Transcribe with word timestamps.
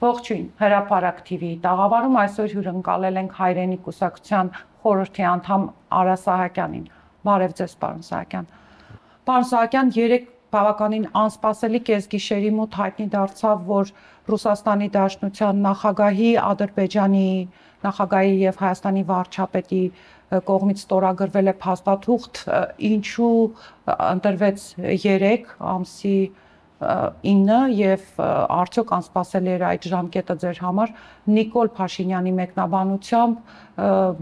Ողջույն, 0.00 0.44
հրապարակ 0.56 1.18
TV-ի 1.28 1.56
տաղավարում 1.60 2.14
այսօր 2.22 2.52
հյուրընկալել 2.54 3.18
ենք 3.20 3.32
հայրենի 3.36 3.76
կուսակցության 3.84 4.50
խորհրդի 4.84 5.26
անդամ 5.30 5.66
Արա 6.00 6.14
Սահակյանին։ 6.22 6.86
Բարև 7.28 7.52
ձեզ, 7.58 7.74
պարոն 7.82 8.06
Սահակյան։ 8.06 8.46
Պարոն 9.28 9.46
Սահակյան, 9.50 9.92
երեք 10.00 10.30
բավականին 10.56 11.04
անսպասելի 11.20 11.80
կեսգիշերի 11.90 12.52
մոտ 12.56 12.80
հայտնի 12.80 13.06
դարձավ, 13.12 13.60
որ 13.68 13.92
Ռուսաստանի 14.30 14.88
Դաշնության 14.96 15.62
նախագահի, 15.68 16.30
Ադրբեջանի 16.48 17.28
նախագահի 17.84 18.34
եւ 18.40 18.60
Հայաստանի 18.64 19.04
վարչապետի 19.10 19.84
կողմից 20.48 20.80
ստորագրվել 20.80 21.50
է 21.52 21.54
փաստաթուղթ, 21.60 22.44
ինչու 22.88 23.36
ընտրվեց 24.08 24.66
3 24.80 25.56
ամսի 25.76 26.18
9 26.80 27.56
եւ 27.76 28.04
արդյոք 28.24 28.92
անսպասելի 28.96 29.50
էր 29.54 29.64
այդ 29.68 29.88
ժամկետը 29.92 30.36
ձեր 30.44 30.60
համար 30.64 30.92
Նիկոլ 31.36 31.70
Փաշինյանի 31.76 32.32
մեկնաբանությամբ 32.38 33.42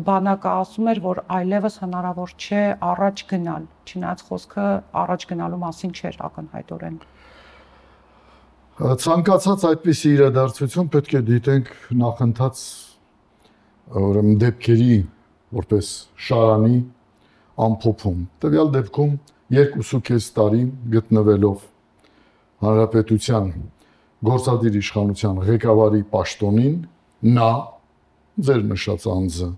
բանակը 0.09 0.51
ասում 0.63 0.91
էր 0.93 1.01
որ 1.05 1.21
այլևս 1.39 1.79
հնարավոր 1.85 2.35
չէ 2.35 2.65
առաջ 2.89 3.23
գնալ 3.31 3.69
չնայած 3.87 4.27
խոսքը 4.27 4.67
առաջ 5.05 5.29
գնալու 5.31 5.63
մասին 5.63 5.95
չէր 5.95 6.21
ակնհայտորեն 6.29 6.99
ցանկացած 8.79 9.65
այդպիսի 9.71 10.13
իրադարձություն 10.19 10.93
պետք 10.99 11.15
է 11.19 11.23
դիտենք 11.31 11.73
նախընթաց 12.03 12.67
ուրեմն 14.03 14.37
դեպքերի 14.43 14.93
որպես 15.63 15.89
շարանի 16.27 16.77
ամփոփում 17.69 18.21
տվյալ 18.43 18.71
դեպքում 18.79 19.19
երկուսու 19.59 20.01
կես 20.11 20.31
տարի 20.37 20.63
գտնվելով 20.95 21.67
հանրապետության 22.65 23.51
գործադիր 24.29 24.77
իշխանության 24.83 25.37
ղեկավարի 25.49 26.01
պաշտոնին 26.13 26.79
նա 27.39 27.51
ձեր 28.49 28.65
նշած 28.73 29.05
անձը 29.15 29.51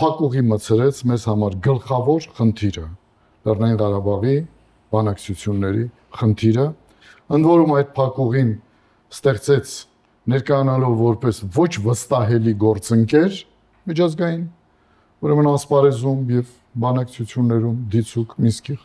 փակուղի 0.00 0.42
մցրեց 0.52 1.02
մեզ 1.10 1.26
համար 1.30 1.56
գլխավոր 1.66 2.28
խնդիրը 2.38 2.86
Լեռնային 3.46 3.78
Ղարաբաղի 3.82 4.36
բանակցությունների 4.96 5.84
խնդիրը 6.20 6.66
ընդ 7.36 7.48
որում 7.50 7.74
այդ 7.76 7.92
փակուղին 7.96 8.50
ստեղծեց 9.16 9.74
ներկայանալով 10.32 10.94
որպես 11.00 11.40
ոչ 11.56 11.70
վստահելի 11.86 12.54
գործընկեր 12.64 13.38
միջազգային 13.90 14.44
ուրեմն 15.26 15.48
ասպարեզում 15.52 16.24
եւ 16.36 16.52
բանակցություններում 16.86 17.76
դիցուկ 17.92 18.34
Մինսկի 18.46 18.76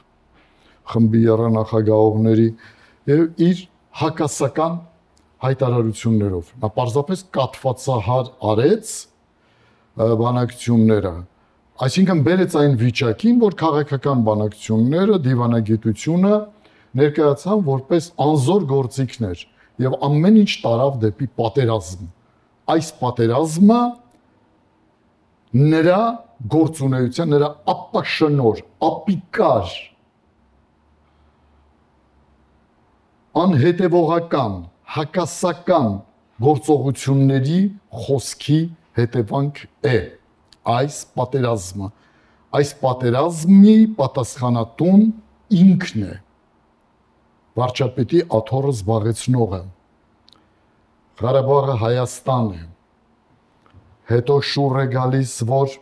խմբի 0.91 1.21
առանախագահողների 1.35 2.47
եւ 3.09 3.41
իր 3.41 3.61
հակասական 4.01 4.77
հայտարարություններով։ 5.41 6.49
Նա 6.61 6.69
պարզապես 6.75 7.23
կատվածահար 7.35 8.27
արեց 8.51 8.91
բանակցությունները, 10.21 11.13
այսինքն 11.81 12.21
բերեց 12.27 12.57
այն 12.61 12.75
վիճակին, 12.81 13.39
որ 13.41 13.55
քաղաքական 13.61 14.21
բանակցությունները, 14.27 15.17
դիվանագիտությունը 15.25 16.35
ներկայացան 17.01 17.63
որպես 17.71 18.09
անզոր 18.21 18.67
գործիքներ 18.71 19.43
եւ 19.81 19.97
ամեն 20.07 20.39
ինչ 20.41 20.51
տարավ 20.61 20.97
դեպի 21.01 21.27
պատերազմ։ 21.41 22.09
Այս 22.71 22.89
պատերազմը 23.01 23.81
նրա 25.61 26.01
գործունեության, 26.51 27.33
նրա 27.33 27.49
ապաշնոր, 27.71 28.61
ապիկար 28.87 29.73
անհետևողական, 33.41 34.55
հակասական 34.95 35.91
գործողությունների 36.45 37.59
խոսքի 38.03 38.59
հետևանք 38.99 39.61
է 39.87 39.99
այս 40.75 40.97
պատերազմը։ 41.17 41.87
Այս 42.59 42.73
պատերազմի 42.81 43.75
պատասխանատուն 43.97 45.05
ինքն 45.61 46.03
է 46.09 46.15
վարչապետի 47.59 48.19
աթոռը 48.37 48.73
զբաղեցնողը։ 48.75 49.61
Ղարաբաղը 51.21 51.75
Հայաստան 51.81 52.51
է։ 52.57 52.61
Հետո 54.11 54.37
շուռ 54.51 54.77
է 54.81 54.85
գալիս, 54.95 55.33
որ 55.51 55.75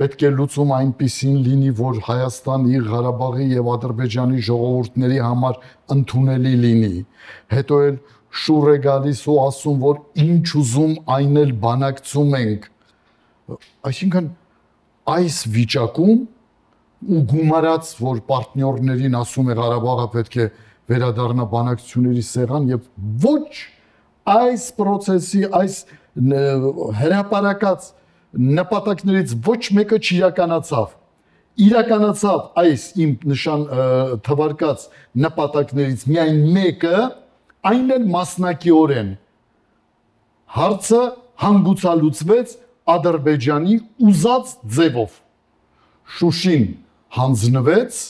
պետք 0.00 0.24
է 0.28 0.30
լուծում 0.36 0.72
այնպիսին 0.76 1.36
լինի, 1.46 1.70
որ 1.78 2.00
Հայաստանի, 2.06 2.80
Ղարաբաղի 2.90 3.46
եւ 3.54 3.70
Ադրբեջանի 3.76 4.42
ժողովուրդների 4.48 5.20
համար 5.24 5.58
ընդունելի 5.96 6.54
լինի։ 6.64 6.92
Հետո 7.56 7.78
էլ 7.86 7.96
շուռ 8.36 8.72
է 8.74 8.76
գալիս 8.84 9.22
ու 9.32 9.38
ասում, 9.46 9.78
որ 9.86 10.00
ինչ 10.26 10.46
ուզում 10.60 10.94
այն 11.16 11.40
էլ 11.42 11.54
բանակցում 11.64 12.36
ենք։ 12.40 12.68
Այսինքն 13.88 14.28
այս 15.16 15.36
վիճակում 15.56 16.22
ու 17.16 17.22
գումարած, 17.32 17.90
որ 18.02 18.22
պարտներներին 18.28 19.16
ասում 19.16 19.50
է 19.52 19.56
Ղարաբաղը 19.60 20.06
պետք 20.16 20.36
է 20.36 20.46
վերադառնա 20.90 21.44
բանակցությունների 21.50 22.24
սեղան 22.26 22.68
եւ 22.72 22.88
ոչ 23.24 23.52
այս 24.26 24.64
process-ի 24.76 25.42
այս 25.56 25.78
հրաապարակած 27.00 27.88
նպատակներից 28.34 29.34
ոչ 29.46 29.60
մեկը 29.78 29.98
չիրականացավ 30.06 30.94
իրականացավ 31.66 32.40
այս 32.62 32.82
իմ 33.00 33.12
նշան 33.32 33.62
թվարկած 34.26 34.82
նպատակներից 35.24 36.02
միայն 36.10 36.40
մեկը 36.56 36.96
այն 37.70 37.94
էլ 37.96 38.04
մասնակիորեն 38.16 39.14
հարցը 40.56 41.00
հանգուցալուծվեց 41.46 42.52
Ադրբեջանի 42.96 43.78
ուզած 44.10 44.52
ձևով 44.76 45.16
Շուշին 46.16 46.66
հանձնվեց 47.16 48.02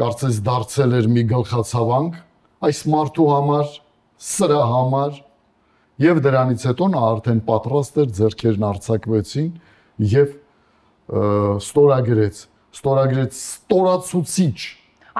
կարծես 0.00 0.38
դարձել 0.46 0.94
էր 1.00 1.10
մի 1.14 1.24
գլխացավանք 1.34 2.16
այս 2.68 2.80
մարդու 2.94 3.28
համար 3.34 3.74
սրա 4.30 4.62
համար 4.70 5.20
Եվ 6.02 6.20
դրանից 6.24 6.64
հետո 6.66 6.86
նա 6.90 7.00
արդեն 7.06 7.40
պատրաստ 7.46 7.98
էր 8.02 8.08
ձերքերն 8.18 8.64
արྩակվեցին 8.66 9.50
եւ 10.10 10.32
ստորագրեց, 11.62 12.40
ստորագրեց 12.74 13.36
ստորացուցիչ։ 13.38 14.56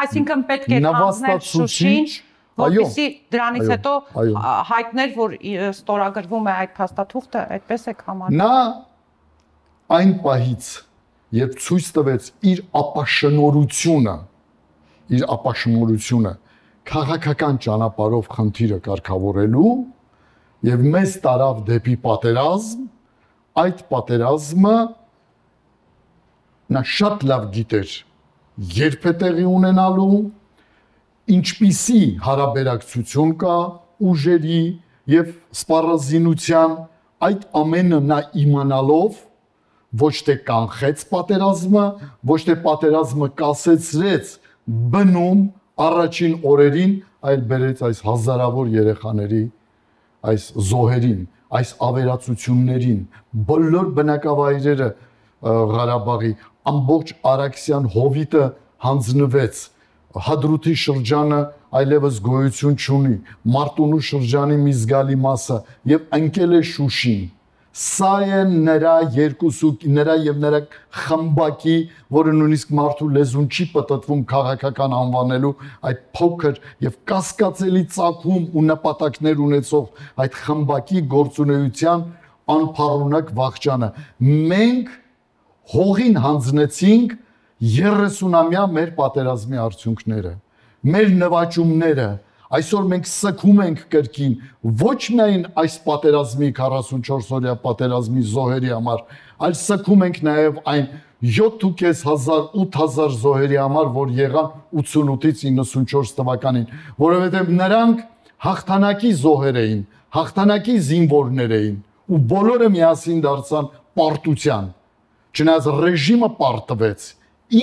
Այսինքն 0.03 0.43
պետք 0.49 0.75
է 0.75 0.81
հանձնել 0.83 1.43
Շուշին, 1.47 2.09
որպեսզի 2.59 3.07
դրանից 3.35 3.71
հետո 3.75 3.93
հայտներ, 4.73 5.15
որ 5.15 5.37
ստորագրվում 5.71 6.51
է 6.51 6.55
այդ 6.65 6.75
փաստաթուղթը, 6.81 7.45
այդպես 7.55 7.87
է 7.87 7.95
համարում։ 8.09 8.39
Նա 8.43 8.59
այն 9.95 10.13
պահից, 10.25 10.71
երբ 11.39 11.59
ցույց 11.65 11.91
տվեց 11.95 12.31
իր 12.51 12.63
ապաշնորությունը, 12.83 14.17
իր 15.15 15.27
ապաշնորությունը 15.39 16.33
քաղաքական 16.85 17.59
ճանապարհով 17.65 18.31
խնդիրը 18.35 18.79
կարգավորելու 18.85 19.73
եւ 20.65 20.85
մեզ 20.95 21.19
տարավ 21.25 21.61
դեպի 21.69 21.95
պատերազմ, 22.05 22.89
այդ 23.65 23.85
պատերազմը 23.91 24.77
նա 26.75 26.83
շատ 26.95 27.25
լավ 27.31 27.47
գիտեր 27.55 27.95
երբ 28.55 29.07
է 29.11 29.13
տեղի 29.21 29.45
ունենալու, 29.51 30.19
ինչպիսի 31.35 32.01
հարաբերակցություն 32.25 33.33
կա 33.41 33.55
ուժերի 34.11 34.61
եւ 35.11 35.33
սպառազինության, 35.59 36.77
այդ 37.25 37.47
ամենը 37.61 38.01
նա 38.11 38.19
իմանալով 38.45 39.19
ոչ 40.05 40.15
թե 40.27 40.37
կանխեց 40.47 41.05
պատերազմը, 41.11 41.85
ոչ 42.31 42.41
թե 42.47 42.57
պատերազմը 42.65 43.29
կասեցրեց 43.41 44.33
բնում 44.95 45.43
առաջին 45.85 46.35
օրերին, 46.51 46.95
այլ 47.25 47.45
բերեց 47.51 47.85
այս 47.89 48.01
հազարավոր 48.07 48.73
երեխաների 48.75 49.45
այս 50.33 50.45
զոհերին, 50.71 51.21
այս 51.59 51.71
ավերածություններին, 51.89 53.01
բոլոր 53.51 53.91
բնակավայրերը 53.99 54.89
Ղարաբաղի 55.45 56.33
ամբողջ 56.73 57.13
Արաքսյան 57.35 57.89
հովիտը 57.95 58.45
հանձնվեց 58.85 59.63
Հադրութի 60.25 60.75
շրջանը 60.85 61.41
այլևս 61.75 62.19
գոյություն 62.25 62.77
չունի 62.79 63.15
Մարտունու 63.55 64.03
շրջանի 64.09 64.59
մի 64.65 64.75
զգալի 64.81 65.17
մասը 65.25 65.57
եւ 65.91 66.05
ընկել 66.19 66.55
է 66.55 66.61
Շուշին 66.71 67.25
Սա 67.75 68.11
է 68.23 68.41
նրա 68.51 68.91
երկուսու 69.17 69.69
նրա 69.91 70.15
եւ 70.23 70.37
նրա 70.45 70.59
խմբակի, 71.05 71.73
որը 72.15 72.35
նույնիսկ 72.39 72.75
մարդու 72.79 73.09
լեզուն 73.17 73.49
չի 73.51 73.65
պատտվում 73.73 74.21
քաղաքական 74.31 74.95
անվանելու 74.99 75.51
այդ 75.91 76.05
փոքր 76.15 76.61
եւ 76.87 76.99
կասկածելի 77.11 77.83
ցակում 77.97 78.45
ու 78.55 78.65
նպատակներ 78.69 79.43
ունեցող 79.49 80.05
այդ 80.23 80.39
խմբակի 80.45 81.03
գործունեության 81.15 82.05
անփառունակ 82.55 83.35
վաղճանը։ 83.41 83.89
Մենք 84.55 84.95
հողին 85.75 86.21
հանձնեցինք 86.29 87.19
30-ամյա 87.75 88.65
մեր 88.77 88.95
պատերազմի 89.03 89.61
արդյունքները, 89.65 90.33
մեր 90.95 91.13
նվաճումները, 91.25 92.09
Այսօր 92.55 92.85
մենք 92.91 93.09
սքում 93.11 93.61
ենք 93.65 93.81
կրկին 93.91 94.35
ոչ 94.81 94.99
միայն 95.17 95.47
այս 95.59 95.77
պատերազմի 95.87 96.51
44 96.59 97.33
օրյա 97.39 97.55
պատերազմի 97.65 98.23
զոհերի 98.31 98.71
համար, 98.75 99.01
այլ 99.49 99.57
սքում 99.59 100.05
ենք 100.07 100.21
նաև 100.29 100.61
այն 100.75 100.87
7500 101.25 102.37
8000 102.55 103.17
զոհերի 103.25 103.59
համար, 103.59 103.91
որ 103.97 104.13
եղան 104.19 104.51
88-ից 104.83 105.43
94 105.49 106.15
թվականին, 106.19 106.69
որովհետև 107.01 107.51
նրանք 107.59 108.05
հաղթանակի 108.45 109.13
զոհեր 109.25 109.59
էին, 109.65 109.83
հաղթանակի 110.15 110.77
զինվորներ 110.89 111.55
էին 111.59 111.77
ու 112.05 112.21
բոլորը 112.31 112.71
միասին 112.75 113.21
դարձան 113.25 113.69
պարտության։ 113.99 114.67
Չնայած 115.35 115.69
ռեժիմը 115.81 116.29
պարտվեց, 116.39 117.07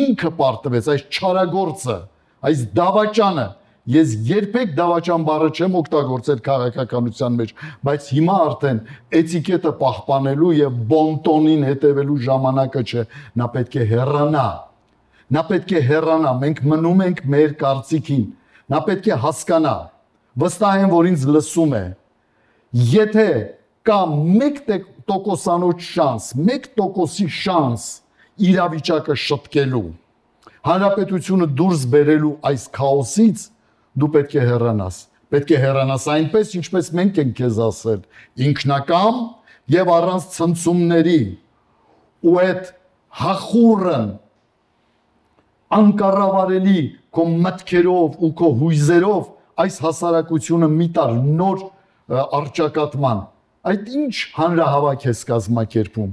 ինքը 0.02 0.32
պարտվեց, 0.42 0.88
այս 0.92 1.04
չարագործը, 1.16 1.98
այս 2.50 2.64
դավաճանը, 2.82 3.46
Ես 3.92 4.12
երբեք 4.28 4.74
դավաճան 4.78 5.24
բառը 5.28 5.48
չեմ 5.58 5.78
օգտագործել 5.82 6.42
քաղաքականության 6.46 7.38
մեջ, 7.42 7.54
բայց 7.88 8.10
հիմա 8.16 8.36
արդեն 8.46 8.82
էտիկետը 9.20 9.72
պահպանելու 9.82 10.52
եւ 10.58 10.76
բոնտոնին 10.92 11.66
հետևելու 11.68 12.20
ժամանակը 12.28 12.84
չէ, 12.88 13.06
նա 13.42 13.48
պետք 13.56 13.78
է 13.82 13.88
հեռանա։ 13.92 14.46
Նա 15.32 15.44
պետք 15.52 15.74
է 15.76 15.82
հեռանա, 15.88 16.32
մենք 16.42 16.62
մնում 16.72 17.04
ենք 17.08 17.24
մեր 17.36 17.56
կարծիքին։ 17.62 18.24
Նա 18.72 18.80
պետք 18.88 19.10
է 19.12 19.18
հասկանա։ 19.26 19.76
Վստահ 20.42 20.82
եմ, 20.82 20.92
որ 20.92 21.10
ինձ 21.12 21.24
լսում 21.36 21.74
է։ 21.76 21.84
Եթե 22.92 23.28
կա 23.88 24.00
1%-անոց 24.08 25.88
շանս, 25.92 26.28
1%-ի 26.40 27.26
շանս 27.42 27.88
իրավիճակը 28.52 29.16
շտկելու, 29.26 29.90
հանրապետությունը 30.72 31.48
դուրս 31.60 31.84
բերելու 31.92 32.36
այս 32.52 32.68
քաոսից, 32.78 33.44
դու 34.00 34.10
պետք 34.16 34.36
է 34.40 34.44
հեռանաս։ 34.48 34.98
Պետք 35.32 35.52
է 35.52 35.58
հեռանաս 35.64 36.06
այնպես, 36.12 36.54
ինչպես 36.60 36.90
մենք 37.00 37.20
ենք 37.22 37.34
քեզ 37.40 37.60
ասել, 37.66 38.00
ինքնակամ 38.48 39.20
եւ 39.76 39.92
առանց 39.96 40.26
ցնցումների։ 40.36 41.22
Ու 42.22 42.34
այդ 42.42 42.72
հախուրն 43.22 44.10
անկառավարելի 45.78 46.82
քո 47.16 47.26
մտքերով 47.46 48.18
ու 48.28 48.32
քո 48.42 48.50
հույզերով 48.62 49.30
այս 49.62 49.78
հասարակությունը 49.86 50.70
մի 50.72 50.88
տար 50.98 51.16
նոր 51.42 51.64
արճակատման։ 52.42 53.24
Այդ 53.72 53.90
ինչ 54.02 54.14
հանրահավաք 54.36 55.08
ես 55.08 55.24
կազմակերպում։ 55.32 56.12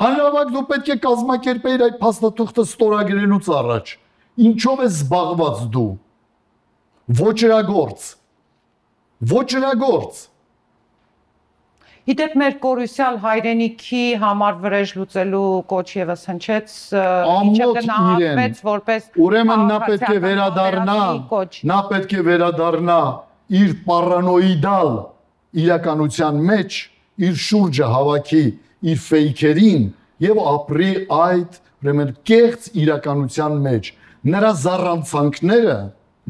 Հանրահավաք 0.00 0.52
դու 0.56 0.62
պետք 0.70 0.88
է 0.90 0.96
կազմակերպեիր 1.04 1.82
այդ 1.86 1.98
փաստաթուղթը 2.00 2.64
ստորագրելուց 2.70 3.50
առաջ։ 3.60 3.92
Ինչով 4.50 4.80
է 4.80 4.88
զբաղված 4.90 5.64
դու 5.74 5.90
ոչրագործ 7.18 8.02
ոչրագործ 9.30 10.18
Գիտեք 12.10 12.36
մեր 12.40 12.54
կորուսյալ 12.62 13.16
հայրենիքի 13.22 14.02
համար 14.22 14.54
վրեժ 14.62 14.92
լուծելու 14.98 15.42
կոչ 15.72 15.88
եւս 15.96 16.22
հնչեց 16.30 16.76
ինչը 17.00 17.68
գնահատվեց 17.76 18.62
որպես 18.68 19.10
ուրեմն 19.26 19.66
նա 19.70 19.78
պետք 19.84 20.06
է 20.14 20.22
վերադառնա 20.24 20.96
նա 21.72 21.80
պետք 21.90 22.14
է 22.14 22.24
վերադառնա 22.30 23.00
իր 23.60 23.76
պարանոիդալ 23.90 24.90
իրականության 25.66 26.42
մեջ 26.50 26.80
իր 27.26 27.38
շուրջը 27.50 27.92
հավաքի 27.94 28.44
իր 28.90 29.00
ֆեյքերին 29.10 29.86
եւ 30.30 30.42
ապրի 30.54 30.92
այդ 31.20 31.62
ուրեմն 31.80 32.12
կեղծ 32.30 32.70
իրականության 32.84 33.64
մեջ 33.66 33.94
նրա 34.34 34.52
զառանցանքները 34.64 35.78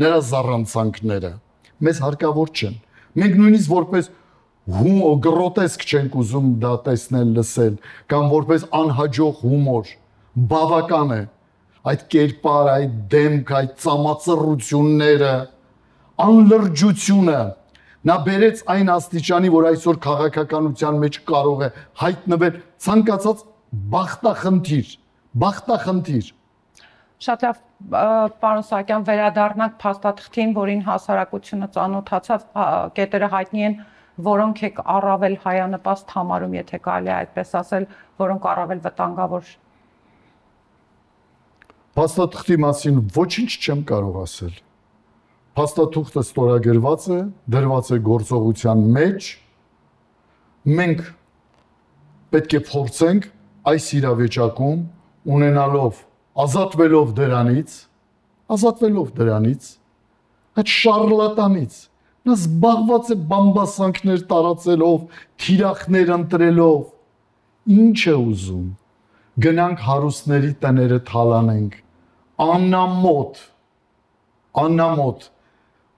նրա 0.00 0.18
զառանցանքները 0.30 1.32
մեզ 1.80 2.00
հարկավոր 2.04 2.50
չեն։ 2.56 2.74
Մենք 3.20 3.36
նույնիսկ 3.40 3.70
որպես 3.72 4.08
հումոր 4.70 5.14
գրոտեսկ 5.24 5.84
չենք 5.90 6.16
ուզում 6.20 6.48
դա 6.62 6.72
տեսնել, 6.86 7.30
լսել, 7.36 7.76
կամ 8.12 8.26
որպես 8.34 8.66
անհաջող 8.80 9.40
հումոր 9.40 9.92
բավական 10.50 11.14
է 11.16 11.20
այդ 11.90 12.02
կերպար, 12.12 12.70
այդ 12.74 12.98
դեմք, 13.14 13.52
այդ 13.60 13.72
ծամածռությունները, 13.84 15.32
անլրջությունը 16.26 17.40
նա 18.10 18.16
բերեց 18.26 18.60
այն 18.74 18.92
աստիճանի, 18.94 19.52
որ 19.56 19.68
այսօր 19.70 19.98
քաղաքականության 20.06 21.00
մեջ 21.04 21.18
կարող 21.30 21.64
է 21.64 21.70
հայտնվել 22.04 22.60
ցանկացած 22.84 23.42
բախտախնդիր, 23.94 24.92
բախտախնդիր 25.40 26.30
Շատ 27.20 27.42
լավ, 27.44 27.56
պարոն 28.40 28.66
Սահակյան, 28.70 29.02
վերադառնանք 29.08 29.74
փաստաթղթին, 29.80 30.52
որին 30.56 30.84
հասարակությունը 30.86 31.66
ծանոթացավ, 31.74 32.44
կետերը 32.96 33.28
հայտնի 33.34 33.66
են, 33.68 33.74
որոնք 34.30 34.62
եք 34.70 34.80
առավել 34.94 35.36
հայանպաստ 35.44 36.14
համարում, 36.16 36.54
եթե 36.60 36.80
կարելի 36.86 37.10
է 37.10 37.16
այդպես 37.20 37.52
ասել, 37.60 37.86
որոնք 38.24 38.48
առավել 38.54 38.80
վտանգավոր 38.86 39.52
Փաստաթղթի 42.00 42.56
մասին 42.62 42.98
ոչինչ 43.16 43.50
չեմ 43.60 43.80
կարող 43.90 44.18
ասել։ 44.20 44.52
Փաստաթուղթը 45.58 46.22
ստորագրված 46.24 47.06
է, 47.10 47.18
դրված 47.50 47.88
է 47.90 47.98
գործողության 48.06 48.84
մեջ։ 48.94 49.30
Մենք 50.80 51.02
պետք 52.30 52.54
է 52.54 52.60
փորձենք 52.70 53.26
այս 53.72 53.88
իրավիճակում 53.98 54.84
ունենալով 55.34 56.00
ազատվելով 56.40 57.12
դրանից, 57.18 57.76
ազատվելով 58.56 59.08
դրանից, 59.20 59.68
այդ 60.60 60.72
շարլատանից, 60.74 61.76
նա 62.26 62.36
զբաղված 62.36 63.10
է 63.14 63.16
բամբասանքներ 63.30 64.24
տարածելով, 64.30 65.00
թիրախներ 65.40 66.14
ընտրելով, 66.16 66.80
ինչ 67.80 68.00
է 68.10 68.16
ուզում։ 68.20 68.66
Գնանք 69.40 69.84
հարուստների 69.86 70.52
տները 70.64 70.98
թալանենք, 71.10 71.76
աննամոտ, 72.50 73.44
աննամոտ 74.60 75.28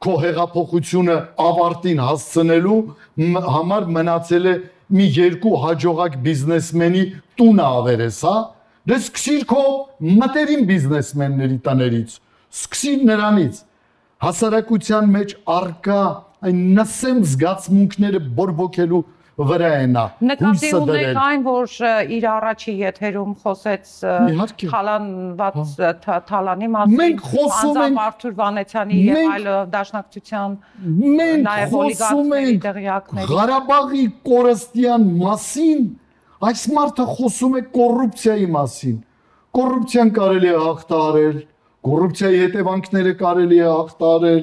քո 0.02 0.14
հեղափոխությունը 0.22 1.16
ավարտին 1.42 2.00
հասցնելու 2.02 2.78
համար 3.54 3.84
մնացել 3.96 4.48
է 4.50 4.54
մի 4.92 5.06
երկու 5.18 5.52
հաջողակ 5.62 6.16
բիզնեսմենի 6.24 7.04
տունը 7.38 7.66
ավերես, 7.78 8.18
հա, 8.26 8.34
Դե 8.82 8.96
սկսիր 8.98 9.42
քո 9.46 9.62
մտերիմ 10.02 10.62
բիզնեսմենների 10.66 11.58
տներից, 11.66 12.14
սկսիր 12.50 13.04
նրանից 13.12 13.60
հասարակության 14.26 15.10
մեջ 15.16 15.34
արկա 15.54 16.02
այն 16.46 16.62
նսեմ 16.78 17.20
զգացմունքները 17.32 18.20
բորբոքելու 18.38 19.02
վրա 19.42 19.68
է 19.82 19.86
նա 19.92 20.02
հույսը 20.42 20.80
դրել 20.88 21.20
այն 21.22 21.44
որ 21.46 21.76
իր 22.16 22.26
առաջի 22.32 22.74
եթերում 22.82 23.32
խոսեց 23.42 23.92
թալանված 24.62 25.56
թալանի 26.28 26.68
մասին 26.74 27.00
մենք 27.00 27.24
խոսում 27.30 27.80
ենք 27.86 28.02
Արթուր 28.02 28.36
Վանեցյանի 28.42 29.00
եւ 29.06 29.32
այլ 29.32 29.48
դաշնակցության 29.72 30.58
մենք 31.22 31.50
խոսում 31.72 32.36
ենք 32.42 32.68
Ղարաբաղի 33.32 34.04
կորստյան 34.28 35.08
մասին 35.22 35.82
Այս 36.42 36.62
մարդը 36.74 37.04
խոսում 37.06 37.52
է 37.54 37.60
կոռուպցիայի 37.70 38.46
մասին։ 38.50 38.94
Կոռուպցիան 39.54 40.08
կարելի 40.16 40.48
է 40.50 40.54
հաղթարել, 40.58 41.36
կոռուպցիայի 41.86 42.38
հետևանքները 42.42 43.12
կարելի 43.20 43.58
է 43.62 43.68
հաղթարել, 43.68 44.40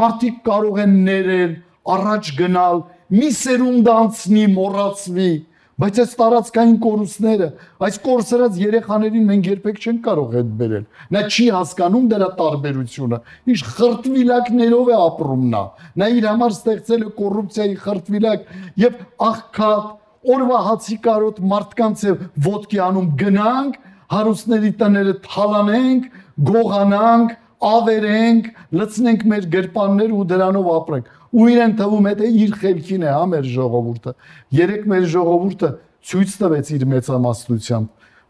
մարդիկ 0.00 0.42
կարող 0.48 0.80
են 0.82 0.96
ներել, 1.06 1.54
առաջ 1.94 2.32
գնալ, 2.40 2.82
մի 3.16 3.30
սերունդ 3.38 3.88
անցնի, 3.94 4.42
մոռացվի, 4.58 5.30
բայց 5.78 6.00
այս 6.02 6.12
տարածքային 6.20 6.76
կորուստները, 6.84 7.48
այս 7.88 7.96
կորսրած 8.04 8.58
երեխաներին 8.60 9.28
մենք 9.30 9.48
երբեք 9.48 9.78
չենք 9.78 10.02
կարող 10.04 10.36
հետ 10.36 10.50
բերել։ 10.58 10.84
Նա 11.16 11.22
չի 11.32 11.46
հասկանում 11.54 12.08
դրա 12.12 12.28
տարբերությունը։ 12.42 13.20
Ինչ 13.54 13.60
խրտվիլակներով 13.78 14.90
է 14.92 14.98
ապրում 15.06 15.48
նա։ 15.54 15.62
Նա 16.02 16.10
իր 16.18 16.28
համար 16.28 16.56
ստեղծել 16.58 17.06
է 17.08 17.12
կոռուպցիայի 17.22 17.78
խրտվիլակ 17.86 18.52
եւ 18.84 19.00
աղքատ 19.28 19.94
օրվա 20.34 20.58
հացի 20.68 20.96
կարոտ 21.04 21.42
մարդկանց 21.52 22.04
է 22.08 22.14
ոդկի 22.46 22.80
անում 22.88 23.08
գնանք, 23.22 23.76
հարուստների 24.12 24.72
տները 24.80 25.14
թալանենք, 25.24 26.08
գողանանք, 26.48 27.32
ավերենք, 27.68 28.50
լցնենք 28.78 29.24
մեր 29.32 29.48
գրպանները 29.54 30.14
ու 30.18 30.26
դրանով 30.32 30.68
ապրենք։ 30.78 31.08
Ու 31.28 31.48
իրեն 31.52 31.74
թվում 31.78 32.06
է 32.08 32.12
թե 32.18 32.28
իր 32.44 32.52
խելքին 32.62 33.04
է 33.04 33.10
հա 33.12 33.24
մեր 33.32 33.48
ժողովուրդը։ 33.54 34.12
Երեք 34.58 34.86
մեր 34.92 35.08
ժողովուրդը 35.14 35.70
ցույց 36.08 36.36
տվեց 36.42 36.70
իր 36.78 36.86
մեծամասնությամբ, 36.92 37.88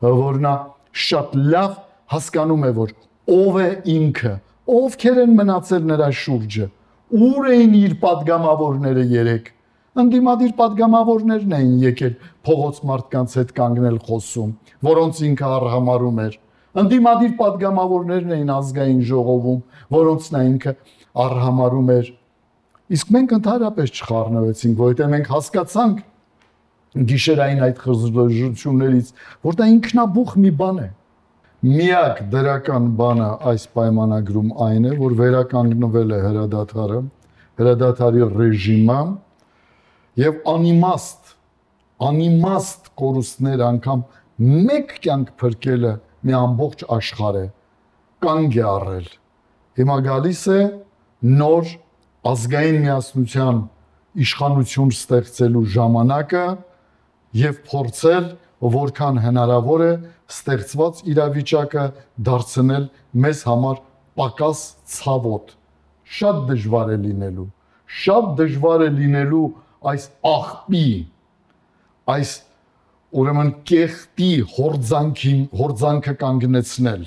որ 0.09 0.41
նա 0.49 0.55
շատ 1.05 1.37
լավ 1.53 1.77
հասկանում 2.15 2.65
է, 2.69 2.73
որ 2.79 2.95
ով 3.29 3.61
է 3.61 3.69
ինքը, 3.93 4.35
ովքեր 4.79 5.21
են 5.25 5.37
մնացել 5.39 5.87
նրա 5.93 6.09
շուրջը, 6.23 6.67
ուր 7.29 7.49
էին 7.53 7.77
իր 7.79 7.95
падգամավորները 8.03 9.05
երեք 9.13 9.53
ընդդիմադիր 9.99 10.53
падգամավորներն 10.59 11.55
էին 11.59 11.73
եկել 11.83 12.15
փողոց 12.49 12.77
մարդկանց 12.91 13.35
հետ 13.39 13.51
կանգնել 13.59 13.99
խոսում, 14.09 14.53
որոնց 14.89 15.23
ինքը 15.29 15.49
արհամարում 15.59 16.21
էր։ 16.25 16.37
Ընդդիմադիր 16.83 17.33
падգամավորներն 17.39 18.35
էին 18.39 18.53
ազգային 18.59 19.01
ժողովում, 19.09 19.61
որոնց 19.99 20.29
նա 20.35 20.43
ինքը 20.49 20.75
արհամարում 21.25 21.91
էր։ 21.99 22.13
Իսկ 22.99 23.11
մենք 23.19 23.35
ընդհանրապես 23.39 23.95
չխառնվեցինք, 23.99 24.79
որովհետև 24.79 25.13
մենք 25.15 25.33
հասկացանք 25.35 25.99
գիշերային 27.09 27.63
այդ 27.67 27.81
խզրժություններից, 27.85 29.11
որ 29.45 29.59
դա 29.59 29.67
ինքնաբուխ 29.75 30.31
մի 30.45 30.53
բան 30.63 30.79
է։ 30.79 30.89
Միակ 31.69 32.21
դրական 32.33 32.85
բանը 32.99 33.29
այս 33.51 33.65
պայմանագրում 33.75 34.51
այն 34.69 34.85
է, 34.89 34.93
որ 34.99 35.15
վերականգնվել 35.19 36.13
է 36.15 36.21
հրադադարը, 36.25 37.01
հրադադարի 37.59 38.29
ռեժիմը 38.39 39.01
եւ 40.19 40.39
անիմաստ 40.51 41.35
անիմաստ 42.09 42.91
կորուստներ 42.99 43.63
անգամ 43.69 44.05
մեկ 44.69 44.95
կյանք 45.05 45.33
փրկելը 45.41 45.93
մի 46.29 46.37
ամբողջ 46.39 46.85
աշխարհ 46.99 47.39
է 47.39 47.47
կանգ 48.27 48.59
է 48.59 48.65
առել 48.73 49.09
հիմա 49.79 49.97
գալիս 50.09 50.43
է 50.55 50.61
նոր 51.39 51.73
ազգային 52.33 52.79
միասնության 52.85 53.61
իշխանություն 54.25 54.91
ստեղծելու 54.95 55.65
ժամանակը 55.75 56.45
եւ 57.39 57.61
փորձել 57.71 58.27
որքան 58.79 59.21
հնարավոր 59.23 59.85
է 59.87 59.93
ստեղծված 60.35 61.03
իրավիճակը 61.13 61.85
դարձնել 62.29 62.89
մեզ 63.25 63.43
համար 63.49 63.79
պակաս 64.19 64.63
ցավոտ 64.99 65.55
շատ 66.19 66.43
դժվար 66.51 66.93
է 66.95 66.99
լինելու 67.07 67.49
շատ 68.03 68.31
դժվար 68.41 68.85
է 68.89 68.91
լինելու 68.99 69.47
այս 69.87 70.09
աղբի 70.27 70.89
այս 72.15 72.33
ուրեմն 73.19 73.51
կեղտի 73.69 74.33
հորձանքին 74.57 75.45
հորձանքը 75.61 76.15
կանգնեցնել 76.23 77.07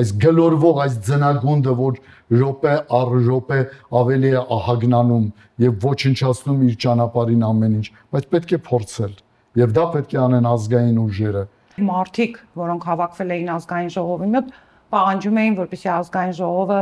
այս 0.00 0.12
գլորվող 0.24 0.80
այս 0.86 0.94
ձնագունդը 1.08 1.74
որ 1.82 1.98
րոպե 2.32 2.74
առ 2.98 3.12
րոպե 3.28 3.58
ավելի 4.00 4.30
է 4.32 4.42
ահագնանում 4.56 5.26
եւ 5.66 5.86
ոչնչացնում 5.86 6.62
իր 6.68 6.78
ճանապարհին 6.84 7.46
ամեն 7.48 7.74
ինչ 7.82 7.86
բայց 8.16 8.28
պետք 8.32 8.54
է 8.56 8.60
փորձել 8.72 9.14
եւ 9.62 9.74
դա 9.76 9.84
պետք 9.96 10.16
է 10.16 10.20
անեն 10.26 10.48
ազգային 10.52 11.00
ուժերը 11.02 11.44
մարդիկ 11.92 12.38
որոնք 12.62 12.86
հավաքվել 12.88 13.34
էին 13.36 13.50
ազգային 13.52 13.92
ժողովի 13.92 14.30
մոտ 14.32 14.52
պահանջում 14.96 15.40
էին 15.42 15.58
որպեսզի 15.60 15.90
ազգային 15.92 16.36
ժողովը 16.40 16.80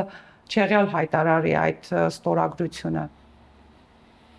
չեղյալ 0.51 0.87
հայտարարի 0.95 1.53
այդ 1.67 1.91
ստորագրությունը 2.11 3.05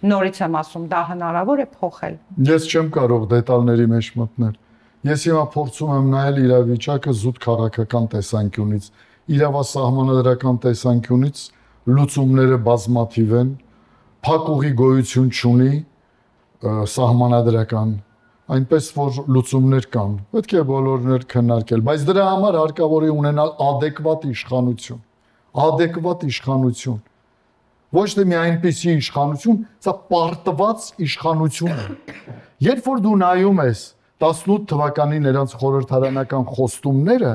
նորից 0.02 0.38
եմ 0.42 0.58
ասում, 0.62 0.86
դա 0.92 1.02
հնարավոր 1.12 1.62
է 1.62 1.68
փոխել։ 1.78 2.16
Ես 2.52 2.68
չեմ 2.72 2.92
կարող 2.98 3.26
դետալների 3.32 3.88
մեջ 3.92 4.12
մտնել։ 4.22 4.56
Ես 5.12 5.26
հիմա 5.30 5.44
փորձում 5.56 5.92
եմ 5.98 6.08
նայել 6.14 6.38
իրավիճակը 6.46 7.14
զուտ 7.22 7.38
քաղաքական 7.46 8.06
տեսանկյունից, 8.12 8.88
իրավասահմանադրական 9.32 10.62
տեսանկյունից 10.66 11.44
լուծումները 11.92 12.58
բազմաթիվ 12.68 13.36
են, 13.42 13.52
փակուղի 14.22 14.72
գոյություն 14.78 15.30
չունի 15.34 15.72
սահմանադրական 16.62 17.94
այնպես 18.54 18.90
որ 18.94 19.16
լուծումներ 19.34 19.88
կան 19.96 20.12
պետք 20.36 20.54
է 20.60 20.62
բոլորներ 20.70 21.24
քննարկել 21.32 21.84
բայց 21.88 22.04
դրա 22.10 22.26
համար 22.28 22.58
հարկավոր 22.60 23.06
է 23.08 23.10
ունենալ 23.16 23.54
adekvat 23.66 24.28
իշխանություն 24.30 25.00
adekvat 25.66 26.26
իշխանություն 26.30 27.00
ոչ 27.92 28.08
թե 28.16 28.24
մի 28.32 28.38
այնպիսի 28.40 28.94
իշխանություն, 29.02 29.58
սա 29.84 29.94
պարտված 30.12 30.86
իշխանություն 31.06 31.80
է։ 31.82 31.88
Երբ 32.68 32.86
որ 32.88 33.02
դու 33.04 33.16
նայում 33.22 33.62
ես 33.68 33.82
18 34.22 34.68
թվականի 34.72 35.20
նրանց 35.26 35.56
խորհրդարանական 35.62 36.46
խոստումները, 36.56 37.32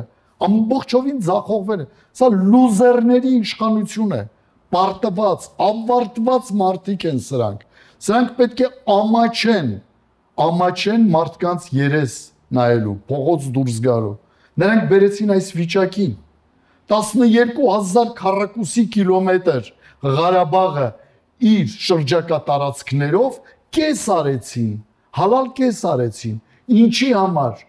ամբողջովին 0.47 1.19
ձախողվել 1.27 1.83
է։ 1.83 1.87
Սա 2.17 2.29
լուզերների 2.37 3.33
իշխանություն 3.43 4.15
է։ 4.17 4.23
Պարտված, 4.77 5.49
ավարտված 5.67 6.53
մարդիկ 6.61 7.07
են 7.11 7.21
սրանք։ 7.27 7.65
Սրանք 8.07 8.33
պետք 8.41 8.63
է 8.67 8.69
ամաչեն, 8.97 9.71
ամաչեն 10.47 11.07
մարդկանց 11.17 11.69
երես 11.77 12.17
նայելու, 12.57 12.97
փողոց 13.11 13.49
դուրս 13.57 13.79
գալու։ 13.87 14.15
Նրանք 14.57 14.87
բերեցին 14.91 15.33
այս 15.37 15.49
վիճակին 15.57 16.15
12000 16.93 18.13
քառակուսի 18.21 18.85
կիլոմետր 18.95 19.71
Ղարաբաղը 20.07 20.87
իր 21.51 21.73
շրջակա 21.87 22.39
տարածքներով 22.47 23.41
կես 23.77 24.03
արեցին, 24.17 24.71
հալալ 25.19 25.49
կես 25.57 25.81
արեցին։ 25.93 26.37
Ինչի 26.83 27.11
համար։ 27.17 27.65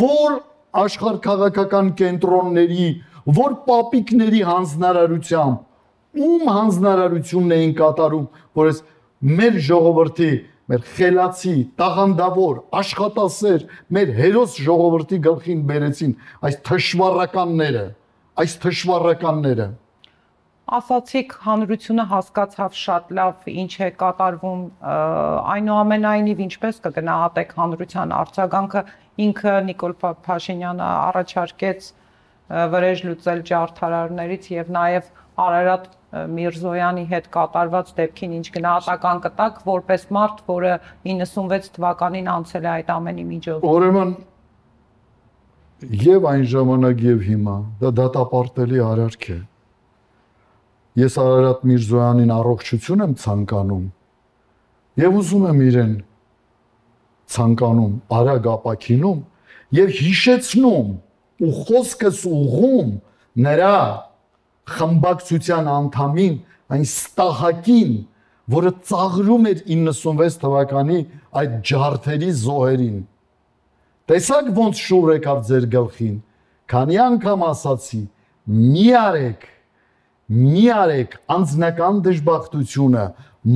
Որ 0.00 0.38
աշխարհ 0.84 1.18
քաղաքական 1.26 1.90
կենտրոնների, 1.98 2.86
որ 3.40 3.56
պապիկների 3.66 4.40
հանձնարարությամբ 4.50 6.20
ում 6.20 6.48
հանձնարարությունն 6.50 7.52
էին 7.56 7.74
կատարում, 7.78 8.24
որ 8.58 8.70
այս 8.70 8.80
մեր 9.40 9.58
ժողովրդի, 9.66 10.30
մեր 10.70 10.82
խելացի, 10.96 11.54
տաղանդավոր, 11.78 12.56
աշխատասեր, 12.80 13.66
մեր 13.94 14.12
հերոս 14.18 14.56
ժողովրդի 14.66 15.20
գլխին 15.26 15.62
բերեցին 15.70 16.16
այս 16.46 16.58
թշվառականները, 16.66 17.86
այս 18.42 18.56
թշվառականները 18.64 19.68
ասացիք 20.70 21.32
հանրությունը 21.44 22.04
հասկացավ 22.10 22.74
շատ 22.80 23.08
լավ 23.18 23.46
ինչ 23.50 23.72
է 23.86 23.88
կատարվում 24.00 24.60
այնուամենայնիվ 25.54 26.42
ինչպես 26.46 26.78
կգնահատեք 26.84 27.54
հանրության 27.60 28.14
արձագանքը 28.18 28.82
ինքը 29.26 29.54
Նիկոլ 29.70 29.94
Փաշինյանը 30.28 30.90
առաջարկեց 30.90 31.88
վրեժ 32.74 33.02
լուծել 33.08 33.42
ջարդարարներից 33.50 34.48
եւ 34.54 34.72
նաեւ 34.78 35.10
Արարատ 35.40 35.84
Միրզոյանի 36.38 37.04
հետ 37.10 37.28
կատարված 37.34 37.92
դեպքին 37.98 38.32
ինչ 38.38 38.46
գնահատական 38.54 39.20
կտակ 39.26 39.60
որպես 39.66 40.06
մարդ, 40.16 40.40
որը 40.50 40.72
96 41.06 41.70
թվականին 41.76 42.30
անցել 42.34 42.66
է 42.66 42.70
այդ 42.72 42.90
ամենի 42.96 43.26
միջով։ 43.30 43.68
Ուրեմն 43.70 44.16
եւ 46.04 46.26
այն 46.30 46.44
ժամանակ 46.54 47.06
եւ 47.06 47.22
հիմա 47.30 47.56
դա 47.80 47.94
դատապարտելի 48.00 48.82
արարք 48.90 49.30
է 49.36 49.38
Ես 50.98 51.16
Արարատ 51.22 51.60
Միրզոյանին 51.70 52.30
առողջություն 52.34 53.02
եմ 53.04 53.12
ցանկանում 53.22 53.84
եւ 55.00 55.18
ուզում 55.20 55.44
եմ 55.50 55.60
իրեն 55.66 55.92
ցանկանում 57.30 57.92
արագ 58.18 58.48
ապակինում 58.50 59.20
եւ 59.78 59.92
հիշեցնում 60.00 60.88
ու 61.46 61.52
խոսքս 61.60 62.24
ուղում 62.30 62.90
նրա 63.46 63.76
խմբակցության 64.70 65.70
անդամին 65.74 66.34
այն 66.74 66.84
ստահակին, 66.86 67.94
որը 68.54 68.72
ծաղրում 68.90 69.46
էր 69.50 69.62
96 69.70 70.40
թվականի 70.42 70.98
այդ 71.40 71.54
ջարդերի 71.70 72.30
զոհերին։ 72.42 72.98
Տեսակ 74.10 74.50
ոնց 74.58 74.82
շուռ 74.90 75.14
եկավ 75.16 75.40
ձեր 75.50 75.66
գլխին։ 75.74 76.16
Քանի 76.70 77.00
անգամ 77.06 77.46
ասացի՝ 77.50 78.02
մի 78.50 78.86
արեք 79.00 79.46
մի 80.30 80.64
արեք 80.70 81.16
անձնական 81.34 81.96
դժբախտությունը, 82.06 83.04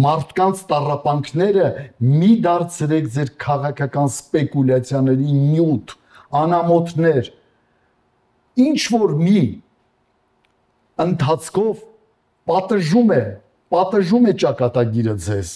մարդկանց 0.04 0.62
տարապանքները 0.70 1.66
մի 2.02 2.30
դարձրեք 2.46 3.10
ձեր 3.14 3.30
քաղաքական 3.44 4.08
սպեկուլյացիաների 4.10 5.36
նյութ, 5.38 5.94
անամոթներ։ 6.40 7.30
Ինչ 8.64 8.80
որ 8.94 9.14
մի 9.20 9.44
ընթացքով 11.04 11.84
պատժում 12.50 13.14
է, 13.14 13.22
պատժում 13.74 14.26
է 14.30 14.34
ճակատագիրը 14.42 15.14
ձեզ։ 15.28 15.52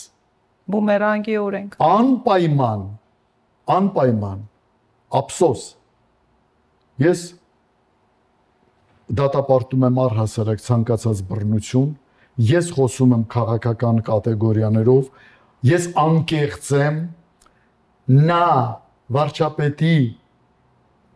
Բումերանգի 0.68 1.36
օրենք։ 1.40 1.76
Անպայման, 1.88 2.80
անպայման։ 3.78 4.40
Ափսոս։ 5.18 5.62
Ես 7.00 7.22
դատապարտում 9.08 9.86
եմ 9.88 10.00
առհասարակ 10.04 10.62
ցանկացած 10.64 11.22
բռնություն, 11.28 11.92
ես 12.48 12.70
խոսում 12.76 13.14
եմ 13.16 13.22
քաղաքական 13.34 14.02
կատեգորիաներով, 14.08 15.08
ես 15.68 15.86
անկեղծ 16.04 16.72
եմ 16.78 16.98
նա 18.28 18.48
վարչապետի 19.18 20.00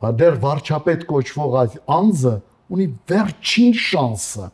դեր 0.03 0.39
վարչապետ 0.43 1.05
կոչվող 1.13 1.53
այդ 1.63 1.75
անձը 1.97 2.33
ունի 2.75 2.87
վերջին 3.13 3.77
շանսը, 3.83 4.47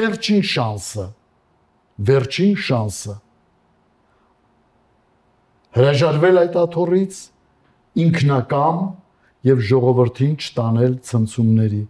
վերջին 0.00 0.42
շանսը, 0.54 1.04
վերջին 2.08 2.56
շանսը 2.64 3.14
հրաժարվել 5.74 6.38
այդ 6.38 6.56
աթորից 6.60 7.16
ինքնակամ 8.04 8.76
եւ 9.48 9.62
ժողովրդին 9.70 10.34
չտանել 10.38 10.92
ցնցումների 11.08 11.80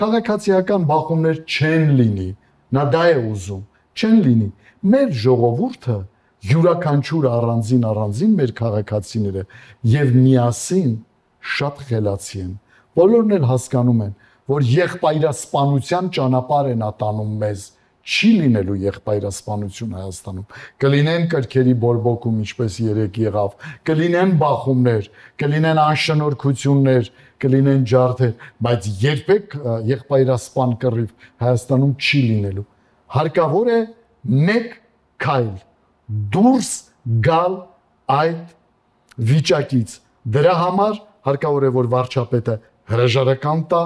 քաղաքացիական 0.00 0.88
բախումներ 0.88 1.38
չեն 1.44 1.86
լինի։ 2.00 2.28
Նա 2.72 2.84
դա 2.92 3.04
է 3.12 3.16
ուզում, 3.32 3.62
չեն 3.98 4.18
լինի։ 4.26 4.48
Մեր 4.92 5.14
ժողովուրդը 5.22 5.98
յուրաքանչյուր 6.52 7.26
առանձին 7.32 7.86
առանձին 7.92 8.32
մեր 8.40 8.52
քաղաքացիները 8.62 9.42
եւ 9.92 10.14
միասին 10.22 10.92
շատ 11.52 11.82
խելացի 11.88 12.40
են, 12.42 12.52
Բոլորն 12.92 13.30
էլ 13.38 13.44
հասկանում 13.48 14.00
են, 14.04 14.10
որ 14.52 14.64
եղբայրասպանության 14.68 16.08
ճանապարհ 16.16 16.66
են 16.72 16.82
ատանում 16.88 17.30
մեզ 17.42 17.62
չի 18.02 18.30
լինելու 18.38 18.76
եղբայրասպանություն 18.82 19.92
Հայաստանում։ 19.98 20.46
Կլինեն 20.82 21.26
կրքերի 21.32 21.74
բորբոքում, 21.82 22.38
ինչպես 22.42 22.78
երեք 22.82 23.18
եղավ, 23.22 23.52
կլինեն 23.88 24.32
բախումներ, 24.42 25.08
կլինեն 25.42 25.80
անշնորհքություններ, 25.82 27.10
կլինեն 27.42 27.84
ջարդեր, 27.92 28.32
բայց 28.66 28.88
երբեք 29.02 29.56
եղբայրասպան 29.92 30.74
կռիվ 30.82 31.28
Հայաստանում 31.42 31.94
չի 32.02 32.22
լինելու։ 32.32 32.66
Հարկավոր 33.12 33.70
է 33.72 33.78
մեկ 34.50 34.74
քայլ. 35.22 35.52
Դուրս 36.32 36.70
գալ 37.26 37.54
այդ 38.12 38.42
վիճակից։ 39.32 39.94
Դրա 40.32 40.54
համար 40.62 40.98
հարկավոր 41.26 41.66
է 41.66 41.70
որ 41.76 41.88
վարչապետը 41.92 42.54
հրաժարական 42.92 43.62
տա, 43.70 43.82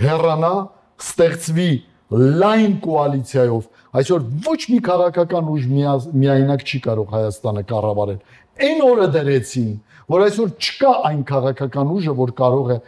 հեռանա, 0.00 0.52
ստեղծվի 1.00 1.70
լայն 2.10 2.74
կոալիցիայով 2.84 3.68
այսօր 4.00 4.24
ոչ 4.46 4.60
մի 4.70 4.78
քաղաքական 4.86 5.50
ուժ 5.54 5.68
միայնակ 5.70 6.64
չի 6.66 6.80
կարող 6.86 7.14
Հայաստանը 7.14 7.62
կառավարել։ 7.70 8.18
Այն 8.60 8.82
օրը 8.86 9.06
դրեցին, 9.14 9.70
որ 10.10 10.24
այսօր 10.26 10.50
չկա 10.58 10.92
այն 11.10 11.22
քաղաքական 11.30 11.92
ուժը, 11.94 12.14
որ 12.18 12.32
կարող 12.40 12.70
է 12.74 12.78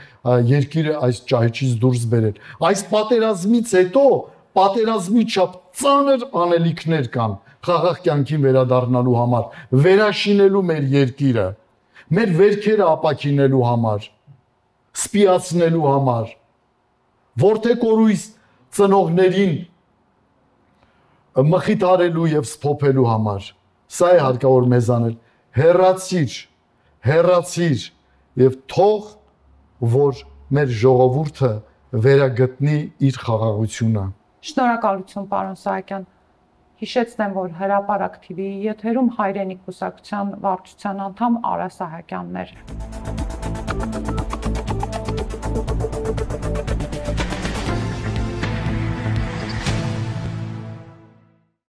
երկիրը 0.52 0.94
այս 1.06 1.20
ճահիճից 1.32 1.74
դուրս 1.82 2.06
բերել։ 2.12 2.40
Այս 2.66 2.84
պատերազմից 2.92 3.74
հետո 3.78 4.04
պատերազմի 4.58 5.24
չափ 5.32 5.54
ծանր 5.82 6.26
անելիքներ 6.42 7.08
կան 7.14 7.36
խաղաղ 7.62 7.98
կյանքին 8.02 8.42
վերադառնալու 8.42 9.16
համար, 9.20 9.44
վերաշինելու 9.86 10.62
մեր 10.66 10.86
երկիրը, 10.92 11.44
մեր 12.18 12.32
վերքերը 12.40 12.86
ապակինելու 12.90 13.62
համար, 13.68 14.08
սպիացնելու 15.02 15.84
համար։ 15.86 16.32
Որթե 17.42 17.76
կորույս 17.84 18.24
ծնողներին 18.76 19.58
մխիթարելու 21.32 22.28
եւ 22.32 22.48
սփոփելու 22.50 23.08
համար։ 23.08 23.50
Սա 23.92 24.08
է 24.12 24.18
հարկավոր 24.20 24.66
մեզ 24.72 24.88
անել։ 24.96 25.14
Հերացիր, 25.56 26.34
հերացիր 27.08 27.84
եւ 28.42 28.56
թող 28.72 29.10
որ 29.92 30.24
մեր 30.56 30.74
ժողովուրդը 30.82 31.52
վերագտնի 32.04 32.78
իր 33.08 33.20
խաղաղությունը։ 33.24 34.04
Շնորհակալություն, 34.52 35.28
պարոն 35.32 35.58
Սահակյան։ 35.62 36.08
Հիշեցնեմ, 36.82 37.36
որ 37.36 37.52
հրապարակ 37.60 38.18
TV-ի 38.24 38.66
եթերում 38.72 39.12
հայրենիք 39.20 39.62
կուսակցության 39.68 40.34
վարչության 40.48 41.06
անդամ 41.06 41.40
Արա 41.52 41.70
Սահակյանն 41.78 42.42
էր։ 42.42 43.01